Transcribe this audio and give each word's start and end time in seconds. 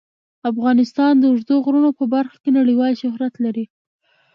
افغانستان 0.51 1.13
د 1.17 1.23
اوږدو 1.31 1.55
غرونو 1.65 1.89
په 1.99 2.03
برخه 2.13 2.37
کې 2.43 2.49
نړیوال 2.59 2.93
شهرت 3.01 3.33
لري. 3.45 3.65